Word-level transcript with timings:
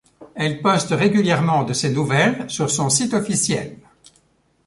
Elle 0.33 0.63
poste 0.63 0.89
régulièrement 0.93 1.63
de 1.63 1.73
ses 1.73 1.91
nouvelles 1.91 2.49
sur 2.49 2.71
son 2.71 2.89
site 2.89 3.13
officiel. 3.13 3.77